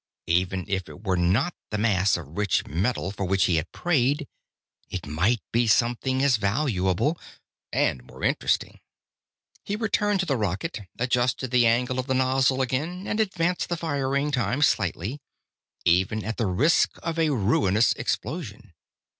Even 0.25 0.65
if 0.67 0.89
it 0.89 1.03
were 1.03 1.15
not 1.15 1.53
the 1.69 1.77
mass 1.77 2.17
of 2.17 2.35
rich 2.35 2.65
metal 2.65 3.11
for 3.11 3.23
which 3.23 3.43
he 3.43 3.57
had 3.57 3.71
prayed, 3.71 4.27
it 4.89 5.05
might 5.05 5.41
be 5.51 5.67
something 5.67 6.23
as 6.23 6.37
valuable 6.37 7.19
and 7.71 8.03
more 8.05 8.23
interesting. 8.23 8.79
He 9.63 9.75
returned 9.75 10.19
to 10.21 10.25
the 10.25 10.37
rocket, 10.37 10.79
adjusted 10.97 11.51
the 11.51 11.67
angle 11.67 11.99
of 11.99 12.07
the 12.07 12.15
nozzle 12.15 12.63
again, 12.63 13.05
and 13.05 13.19
advanced 13.19 13.69
the 13.69 13.77
firing 13.77 14.31
time 14.31 14.63
slightly, 14.63 15.19
even 15.85 16.25
at 16.25 16.37
the 16.37 16.47
risk 16.47 16.97
of 17.03 17.19
a 17.19 17.29
ruinous 17.29 17.93
explosion. 17.93 18.73